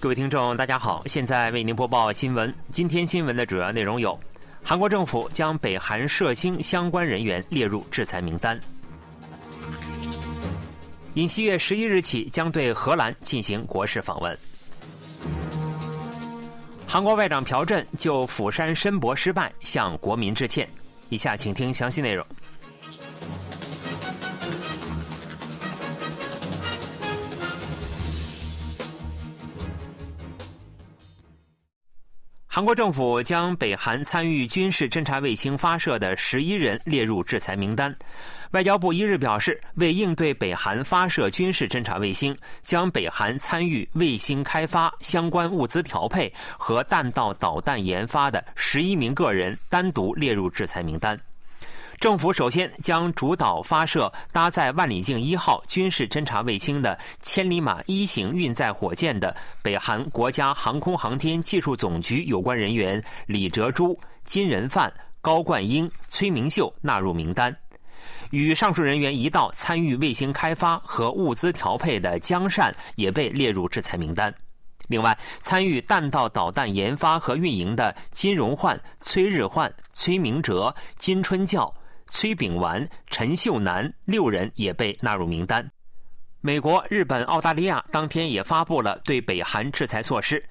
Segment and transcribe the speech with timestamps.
[0.00, 2.52] 各位听众，大家好，现在为您播报新闻。
[2.72, 4.18] 今天新闻的主要内容有：
[4.64, 8.56] 韩国政府将北韩涉星相关人员列入制裁名单；
[11.12, 14.34] 尹锡悦十一日起将对荷兰进行国事访问；
[16.86, 20.66] 韩国外长朴振就釜山申博失败向国民致歉。
[21.10, 22.24] 以下请听详细内容。
[32.52, 37.94] 韩国政府将北韩参与军事侦察卫星发射的十一人列入制裁名单。
[38.50, 51.16] 外交部一日表示，为应对北韩发射军事侦察卫星，将北韩参与卫星开发、相关物资调配和弹道导弹研发的十一名个人单独列入制裁名单。
[52.00, 67.54] 政府首先将主导发射搭载万里镜一号军事侦察卫星的千里马一型运载火箭的北韩国家航空航天技术总局有关人员李哲洙、金仁范、高冠英、崔明秀纳入名单。
[68.30, 74.34] 与上述人员一道参与卫星开发和物资调配的江善也被列入制裁名单。
[74.88, 81.70] 另外，参与弹道导弹研发和运营的金荣焕、崔日焕、崔明哲、金春教。
[82.10, 85.70] 崔炳完、陈秀南六人也被纳入名单。
[86.42, 90.42] 美国、日本、澳大利亚当天也发布了对北韩制裁措施。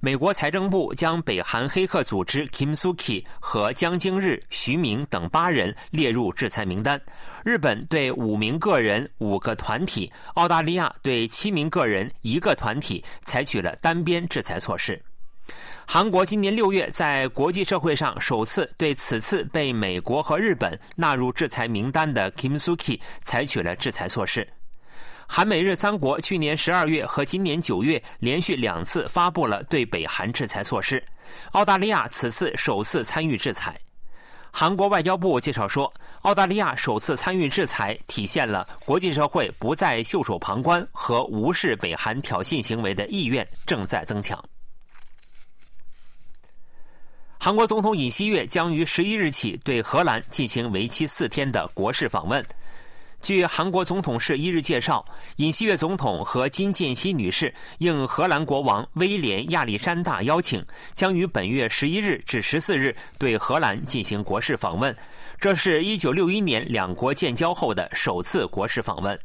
[0.00, 7.00] 美国财政部将北韩黑客组织 Kim Suki 和江京日、徐明等八人列入制裁名单。
[7.44, 15.00] 日本对五名个人、五个团体；澳大利亚对七名个人、一个团体采取了单边制裁措施。
[15.88, 24.46] 韩国今年六月在国际社会上首次对此次被美国和日本纳入制裁名单的 Kim Suki 采取了制裁措施。
[25.28, 31.02] 韩美日三国去年十二月和今年九月连续两次发布了对北韩制裁措施。
[31.52, 33.78] 澳大利亚此次首次参与制裁。
[34.50, 35.90] 韩国外交部介绍说，
[36.22, 44.42] 澳大利亚首次参与制裁，体现了国际社会不再袖手旁观和无视北韩挑衅行为的意愿正在增强。
[47.46, 52.44] 韩国总统尹锡悦将于十一日起对荷兰进行为期四天的国事访问。
[53.22, 60.60] 据韩国总统室一日介绍，尹锡悦总统和金建熙女士应荷兰国王威廉亚历山大邀请，
[60.92, 64.92] 将于本月十一日至十四日对荷兰进行国事访问。
[65.38, 69.16] 这是一九六一年两国建交后的首次国事访问。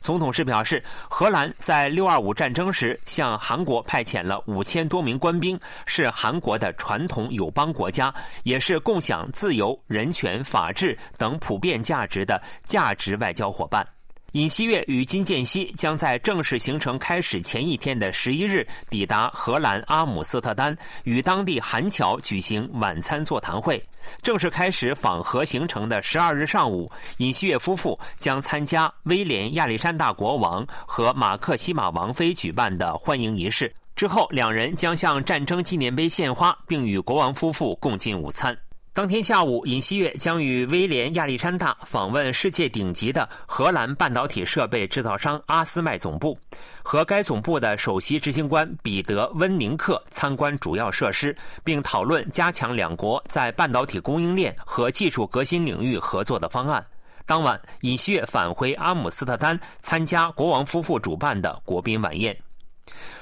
[0.00, 8.14] 总统室表示，荷兰在六二五战争时向韩国派遣了五千多名官兵，是韩国的传统友邦国家，
[8.44, 13.95] 也是共享自由、人权、法治等普遍价值的价值外交伙伴。
[14.32, 23.82] 尹锡悦与金建熙将在正式行程开始前一天的十一日抵达荷兰阿姆斯特丹，与当地韩侨举行晚餐座谈会。
[24.20, 33.72] 正式开始访荷行程的十二日上午，尹锡悦夫妇将参加威廉亚历山大国王和马克西玛王妃举办的欢迎仪式。
[33.94, 38.54] 之后，两人将向战争纪念碑献花，并与国王夫妇共进午餐。
[38.96, 46.38] 当天下午，尹锡悦将与威廉亚历山大访问世界顶级的荷兰半导体设备制造商阿斯麦总部，
[46.82, 56.82] 和该总部的首席执行官彼得温宁克参观主要设施，并讨论加强两国在半导体供应链和技术革新领域合作的方案。
[57.26, 62.34] 当晚，尹锡悦返回阿姆斯特丹参加国王夫妇主办的国宾晚宴。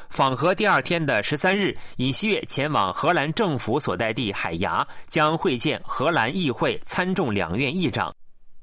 [0.09, 8.15] 访荷第二天的十三日，尹锡悦前往荷兰政府所在地海牙，将会见荷兰议会参众两院议长，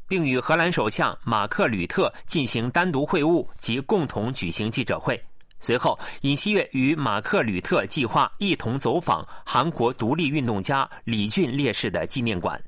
[0.07, 5.21] 并与荷兰首相马克吕特进行单独会晤及共同举行记者会。
[5.59, 12.59] 随后，尹锡悦与马克吕特计划一同走访韩国独立运动家李俊烈士的纪念馆。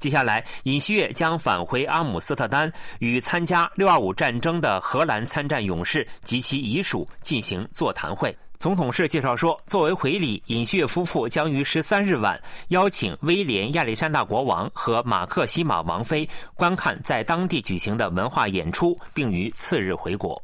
[0.00, 8.34] 接下来，尹锡悦将返回阿姆斯特丹，与参加六二五战争的荷兰参战勇士及其遗属进行座谈会。
[8.58, 20.42] 总统室介绍说，作为回礼，尹锡悦夫妇将于十三日晚邀请威廉亚历山大国王和马克西玛王妃观看在当地举行的文化演出，并于次日回国。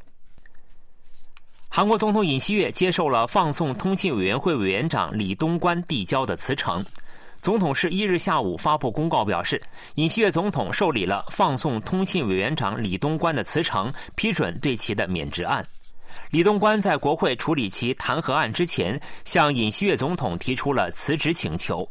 [1.67, 6.85] 韩国总统尹锡悦接受了放送通信委员会委员长李东关递交的辞呈。
[7.41, 9.61] 总统是一日下午发布公告表示，
[9.95, 15.65] 尹锡悦总统受理了放送通信委员长李东关的辞呈，批准对其的免职案。
[16.31, 21.87] 李东关在国会处理其弹劾案之前，向尹锡悦总统提出了辞职请求。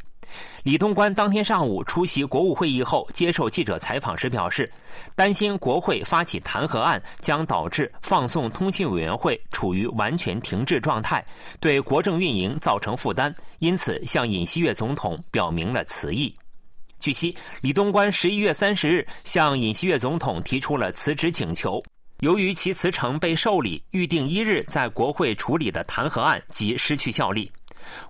[0.63, 4.69] 李东关当天上午出席国务会议后，接受记者采访时表示，
[5.15, 11.25] 担心国会发起弹劾案将导致放送通信委员会处于完全停滞状态，
[11.59, 16.33] 对国政运营造成负担，因此向尹锡悦总统表明了辞意。
[16.99, 21.81] 据悉，李东关十一月三十日向尹锡悦总统提出了辞职请求。
[22.21, 27.51] 由于其辞呈被受理，预定一日在国会处理的弹劾案即失去效力。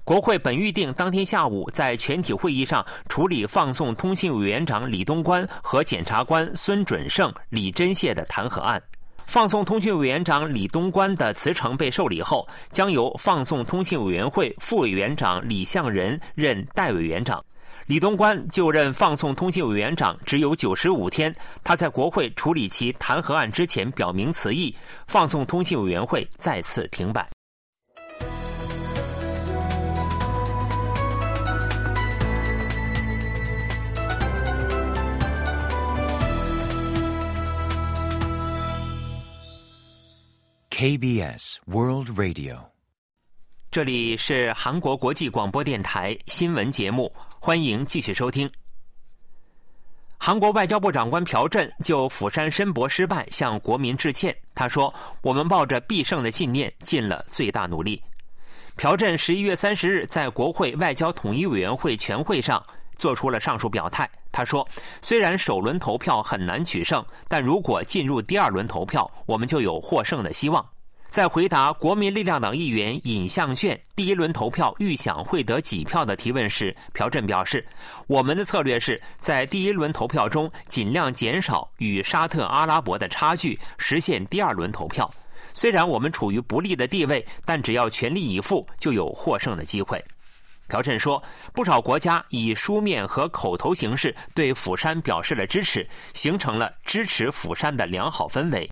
[0.03, 8.81] 国会本预定当天下午在全体会议上处理放送通信委员长李东关和检察官孙准胜、李真谢的弹劾案。
[9.25, 17.43] 放送通信委员长李东关的辞呈被受理后，将由放送通信委员会副委员长李向仁任代委员长。
[17.87, 21.33] 李东关就任放送通信委员长只有九十五天，
[21.63, 24.73] 他在国会处理其弹劾案之前表明辞意，
[25.07, 27.36] 放送通信委员会再次停摆。
[40.79, 42.59] KBS World Radio，
[43.71, 48.47] 这里是韩国国际广播电台新闻节目，欢迎继续收听。
[50.19, 54.93] 韩国外交部长官朴振就釜山申博失败向国民致歉，他说
[55.23, 57.99] ：“我们抱着必胜的信念，尽了最大努力。”
[58.77, 62.63] 朴振十一月三十日在国会外交统一委员会全会上。
[62.97, 64.09] 做出了上述表态。
[64.37, 64.63] 他说
[65.01, 70.63] ：“虽然首轮投票很难取胜，但如果进入第二轮投票，我们就有获胜的希望。”
[71.09, 77.65] 在回答国民力量党议员尹相炫第一轮投票预想会得几票的提问时，朴振表示
[78.05, 85.11] ：“我们的策略是在第一轮投票中尽量减少与沙特阿拉伯的差距，实现第二轮投票。
[85.51, 89.99] 虽然我们处于不利的地位，但只要全力以赴，就有获胜的机会。”
[90.67, 91.21] 朴振说
[91.53, 98.69] ：“不少国家以书面和口头形式对釜山表示了支持，形成了支持釜山的良好氛围，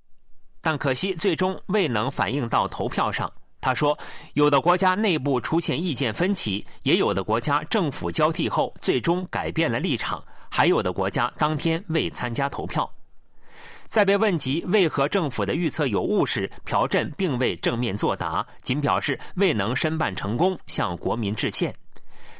[0.62, 3.31] 但可惜最终未能反映到投票上。”
[3.62, 3.97] 他说
[4.36, 12.88] ：“有的国家内部出现意见分歧，也有的国家政府交替后最终改变了立场，还有的国家当天未参加投票。”
[13.88, 21.74] 在被问及为何政府的预测有误时，朴振并未正面作答，仅表示未能申办成功，向国民致歉。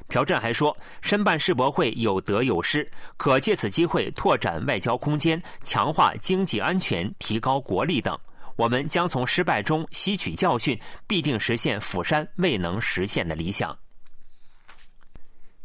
[0.08, 2.88] 朴振还说，申办世博会有得有失，
[3.18, 8.18] 可借此机会拓展外交空间、强化经济安全、提高国力等。
[8.56, 13.78] 我们将从失败中吸取教训，必定实现釜山未能实现的理想。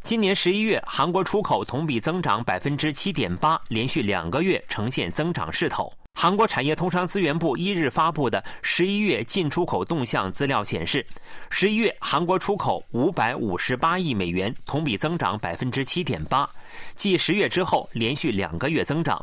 [0.02, 5.92] 今年十一月，韩国出口同比增长百分之七点八，连续两个月呈现增长势头。
[6.20, 11.02] 韩国产业通商资源部一日发布的十一月进出口动向资料显示，
[11.48, 16.46] 十一月韩国出口五百五十八亿美元，同比增长百分之七点八，
[16.94, 19.18] 继十月之后连续两个月增长。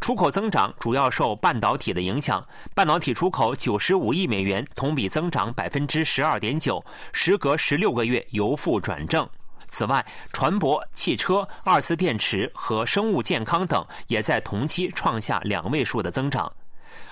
[0.00, 2.46] 出口增长主要受半导体的影响，
[2.76, 6.80] 半导体出口九十五亿美元，同比增长百分之十二点九，
[7.12, 9.28] 时隔十六个月由负转正。
[9.68, 16.50] 此外，船舶、汽车、二次电池和生物健康等也在同期创下两位数的增长。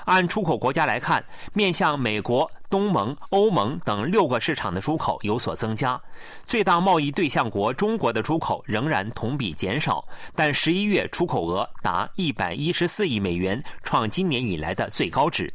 [0.06, 1.22] 按出口国家来看，
[1.52, 6.00] 面向美国、东盟、欧盟等六个市场的出口有所增加。
[6.46, 10.02] 最大贸易对象国中国的出口仍然同比减少，
[10.34, 15.52] 但十一月出口额达一百一十四亿美元，创今年以来的最高值。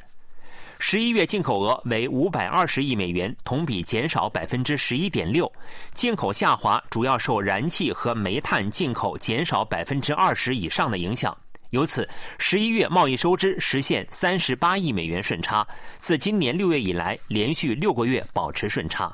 [0.86, 5.50] 十一月进口额为五百二十亿美元，同比减少百分之十一点六。
[5.94, 11.36] 进口下滑主要受燃气和煤炭进口减少百分之二十以上的影响。
[11.70, 15.66] 由此，十一月贸易收支实现三十八亿美元顺差，
[16.00, 19.10] 自今年六月以来连续六个月保持顺差。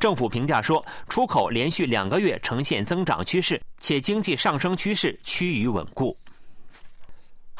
[0.00, 6.16] 政府评价说，出口连续两个月呈现增长趋势，且经济上升趋势趋于稳固。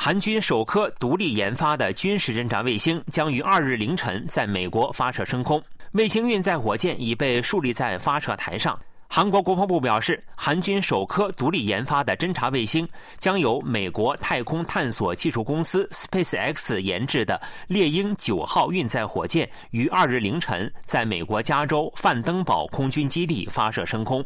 [0.00, 8.78] 韩军首颗独立研发的军事侦察卫星将于二日凌晨在美国发射升空，卫星运载火箭已被竖立在发射台上。
[9.08, 12.88] 韩国国防部表示，韩军首颗独立研发的侦察卫星
[13.18, 24.24] 将由美国太空探索技术公司 SpaceX 研制的猎鹰九号运载火箭于二日凌晨在美国加州范登堡空军基地发射升空。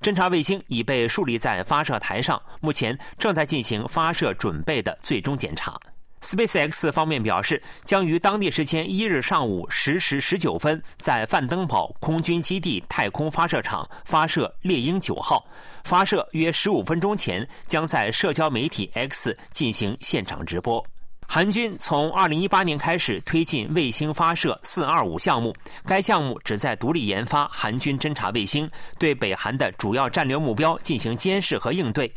[0.00, 5.78] 侦察卫星已被竖立在发射台上，目前正在进行发射准备的最终检查。
[6.20, 15.46] SpaceX 方面表示，将于当地时间一日上午十时十九分在范登堡空军基地太空发射场发射猎鹰九号，
[15.84, 20.84] 发射约十五分钟前将在社交媒体 X 进行现场直播。
[21.30, 25.54] 韩军从2018年开始推进卫星发射“四二五”项目，
[25.84, 28.68] 该项目旨在独立研发韩军侦察卫星，
[28.98, 32.10] 对北韩的主要战略目标进行监视和应对。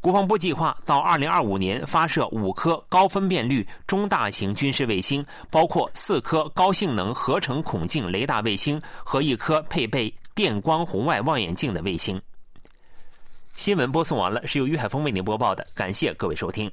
[0.00, 12.18] 国防部计划到2025年发射五颗高分辨率中大型军事卫星，包括四颗高性能合成孔径雷达卫星和一颗配备电光红外望远镜的卫星。
[13.54, 16.70] 新闻播送完了，是由于海峰为您播报的，感谢各位收听。